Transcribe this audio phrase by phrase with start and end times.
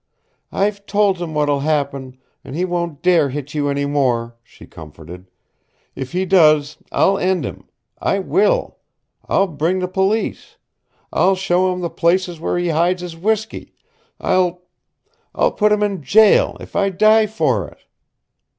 [0.51, 5.29] "I've told him what'll happen, an' he won't dare hit you any more," she comforted.
[5.93, 7.65] "If he does, I'll end him.
[7.99, 8.79] I will!
[9.29, 10.57] I'll bring the police.
[11.13, 13.75] I'll show 'em the places where he hides his whiskey.
[14.19, 14.63] I'll
[15.35, 17.83] I'll put him in jail, if I die for it!"